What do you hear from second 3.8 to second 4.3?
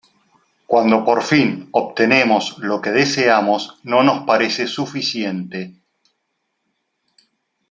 no nos